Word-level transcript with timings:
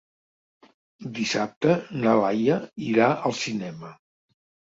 Dissabte 1.17 1.75
na 2.05 2.15
Laia 2.21 2.57
irà 2.87 3.11
al 3.21 3.37
cinema. 3.43 3.95